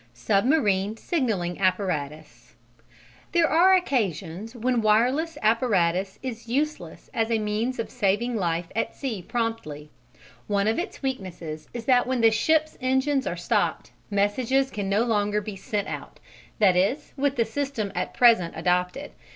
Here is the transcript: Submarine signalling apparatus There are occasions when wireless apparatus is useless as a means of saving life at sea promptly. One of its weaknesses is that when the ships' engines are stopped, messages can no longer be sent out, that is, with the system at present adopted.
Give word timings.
Submarine 0.15 0.97
signalling 0.97 1.59
apparatus 1.59 2.55
There 3.33 3.47
are 3.47 3.75
occasions 3.75 4.55
when 4.55 4.81
wireless 4.81 5.37
apparatus 5.43 6.17
is 6.23 6.47
useless 6.47 7.11
as 7.13 7.29
a 7.29 7.37
means 7.37 7.77
of 7.77 7.91
saving 7.91 8.35
life 8.35 8.65
at 8.75 8.95
sea 8.95 9.21
promptly. 9.21 9.91
One 10.47 10.67
of 10.67 10.79
its 10.79 11.03
weaknesses 11.03 11.67
is 11.71 11.85
that 11.85 12.07
when 12.07 12.21
the 12.21 12.31
ships' 12.31 12.79
engines 12.81 13.27
are 13.27 13.37
stopped, 13.37 13.91
messages 14.09 14.71
can 14.71 14.89
no 14.89 15.03
longer 15.03 15.39
be 15.39 15.55
sent 15.55 15.87
out, 15.87 16.19
that 16.57 16.75
is, 16.75 17.13
with 17.15 17.35
the 17.35 17.45
system 17.45 17.91
at 17.93 18.11
present 18.15 18.55
adopted. 18.57 19.11